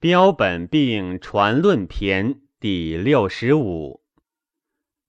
[0.00, 4.04] 标本病传论篇第六十五。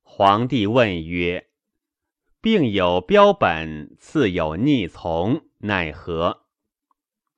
[0.01, 1.45] 皇帝问曰
[2.41, 6.47] ：“病有标本，次有逆从，奈何？”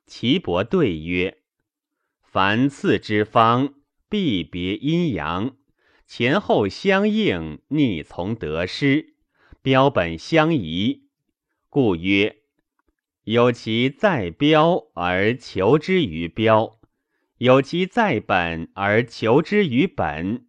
[0.07, 1.39] 岐伯对曰
[2.23, 3.73] ：“凡次之方，
[4.07, 5.57] 必别阴阳，
[6.07, 9.15] 前后相应，逆从得失，
[9.61, 11.09] 标本相宜，
[11.67, 12.37] 故曰：
[13.25, 16.77] 有其在标而求之于标。”
[17.41, 20.45] 有其在本而求之于本，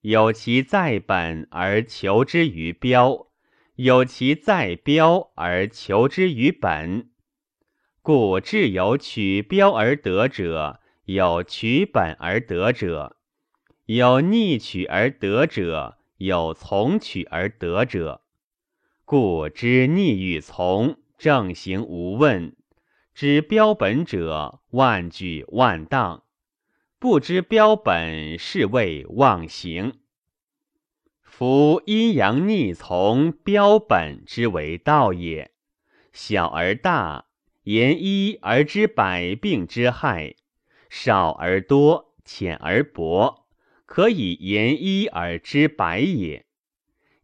[0.00, 3.28] 有其在本而求之于标，
[3.76, 7.10] 有其在标而求之于本。
[8.02, 13.18] 故至有取标而得者，有取本而得者，
[13.84, 18.22] 有逆取而得者，有从取而得者。
[19.04, 22.56] 故知逆与从，正行无问；
[23.14, 26.24] 知标本者，万举万当。
[27.02, 29.94] 不知标本，是谓妄行。
[31.20, 35.50] 夫阴阳逆从，标本之为道也。
[36.12, 37.26] 小而大，
[37.64, 40.36] 言一而知百病之害；
[40.88, 43.48] 少而多，浅而薄，
[43.84, 46.46] 可以言一而知百也。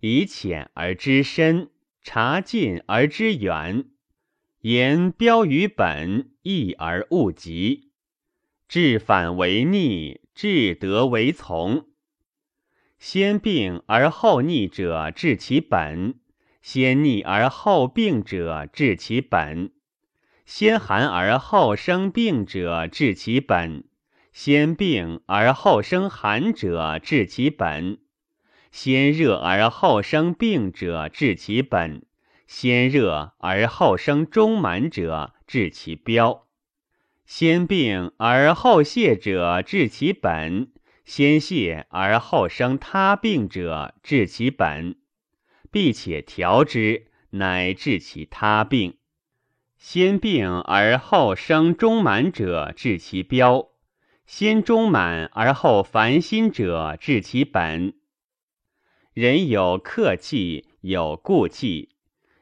[0.01, 1.71] 以浅而知深，
[2.03, 3.85] 察近而知远。
[4.63, 7.88] 言标于本，易而勿极。
[8.69, 11.87] 治反为逆，治德为从。
[12.99, 16.17] 先病而后逆者，治其本；
[16.61, 19.71] 先逆而后病者，治其本；
[20.45, 23.85] 先寒而后生病者，治其本；
[24.35, 27.97] 先病而后生寒者，治其本；
[28.71, 32.03] 先热而后生病者，治其本；
[32.47, 36.48] 先热而后生中满者，治其标。
[37.29, 40.69] 先病而后泻者，治其本；
[41.05, 44.97] 先泻而后生他病者，治其本。
[45.71, 48.97] 必且调之，乃治其他病。
[49.77, 53.73] 先病而后生中满者，治其标；
[54.25, 57.93] 先中满而后烦心者，治其本。
[59.13, 61.91] 人有克气，有固气，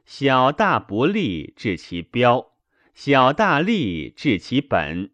[0.05, 2.53] 小大不利，治其标。
[2.97, 5.11] 小大利治其本，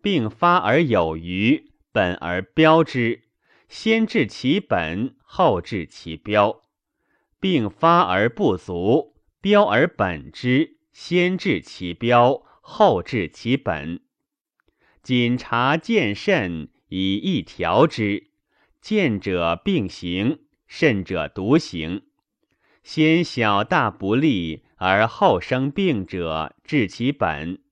[0.00, 3.22] 病发而有余，本而标之，
[3.68, 6.62] 先治其本，后治其标；
[7.40, 14.00] 病发而不足，标而本之，先治其标，后治其本。
[15.02, 18.28] 谨察见肾，以一调之。
[18.80, 22.02] 见者并行，肾者独行。
[22.84, 24.62] 先小大不利。
[24.76, 27.62] 而后生病者，治其本。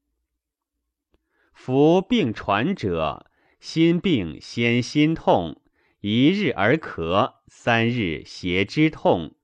[1.53, 3.27] 夫病传者，
[3.61, 5.61] 心病先心痛，
[6.01, 9.35] 一日而咳，三日胁之痛，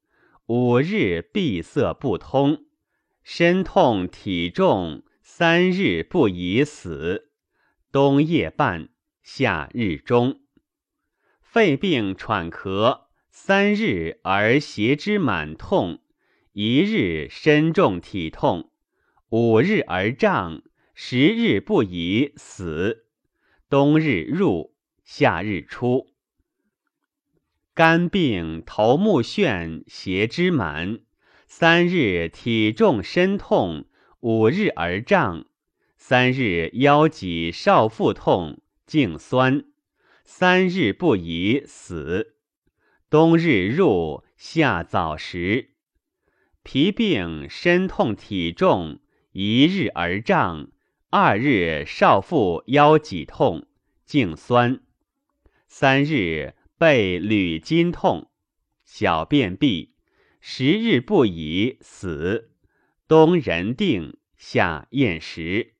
[0.46, 2.64] 五日闭塞不通，
[3.22, 7.32] 身痛体重，三日不宜死。
[7.92, 8.88] 冬夜半，
[9.22, 10.40] 夏日中。
[11.42, 13.07] 肺病喘咳，
[13.40, 16.00] 三日而胁之满痛。
[16.52, 18.72] 一日身重体痛，
[19.30, 20.60] 五日而胀，
[20.92, 23.06] 十日不已死。
[23.70, 26.08] 冬日入，夏日出。
[27.74, 30.98] 肝病头目眩，胁之满，
[31.46, 33.86] 三日体重身痛，
[34.18, 35.46] 五日而胀，
[35.96, 39.64] 三日腰脊少腹痛，颈酸，
[40.24, 42.34] 三日不已死。
[43.10, 45.70] 冬日入，夏早食。
[46.62, 49.00] 脾病身痛体重，
[49.32, 50.68] 一日而胀，
[51.08, 53.66] 二日少腹腰脊痛，
[54.04, 54.80] 颈酸，
[55.66, 58.30] 三日背履筋痛，
[58.84, 59.94] 小便闭，
[60.38, 62.50] 十日不已死。
[63.06, 65.76] 冬人定，夏厌食。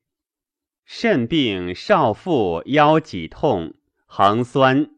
[0.83, 3.75] 肾病少腹腰脊痛，
[4.07, 4.89] 横酸，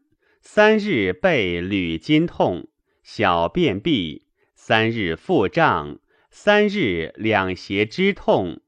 [0.44, 2.68] 三日背履筋痛，
[3.04, 4.26] 小便闭。
[4.56, 6.00] 三日腹胀，
[6.30, 8.60] 三日两胁之痛，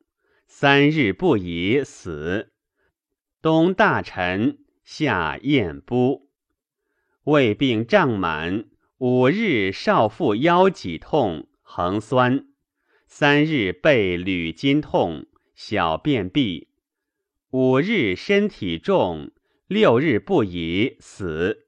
[0.47, 2.53] 三日不已死。
[3.43, 6.31] 冬大臣，夏厌不。
[7.25, 8.67] 胃病胀满，
[8.99, 12.47] 五日少腹腰脊痛，横酸，
[13.09, 16.69] 三日背履筋痛，小便闭，
[17.51, 19.33] 五日身体重，
[19.67, 21.64] 六日不已死。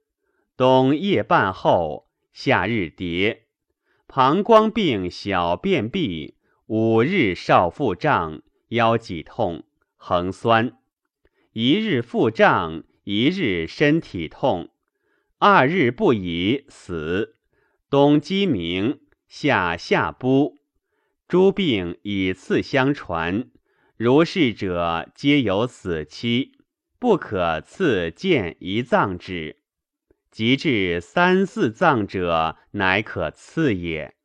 [0.57, 3.41] 冬夜半后，夏日迭。
[4.07, 9.65] 膀胱病，小便闭，五日少腹胀，腰脊痛，
[9.97, 10.79] 横酸，
[11.53, 14.71] 一日腹胀，一日身体痛，
[15.37, 17.37] 二日不已死。
[17.91, 20.57] 冬鸡鸣，夏夏布，
[21.29, 23.51] 诸病以次相传。
[23.99, 26.53] 如是者，皆有死期，
[26.99, 29.59] 不可赐见一脏之。
[30.37, 34.16] 及至三四藏者，乃可赐也。